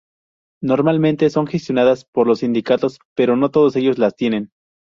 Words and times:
Normalmente 0.63 1.29
son 1.29 1.45
gestionadas 1.45 2.05
por 2.05 2.25
los 2.25 2.39
sindicatos, 2.39 2.97
pero 3.15 3.35
no 3.35 3.51
todos 3.51 3.75
ellos 3.75 3.99
las 3.99 4.15
tienen. 4.15 4.49